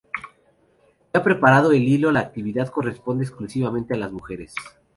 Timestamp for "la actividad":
2.11-2.69